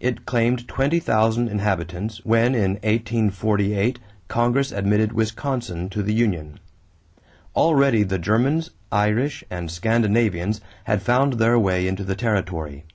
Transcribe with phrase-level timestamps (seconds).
[0.00, 6.58] It claimed twenty thousand inhabitants, when in 1848 Congress admitted Wisconsin to the union.
[7.54, 12.86] Already the Germans, Irish, and Scandinavians had found their way into the territory.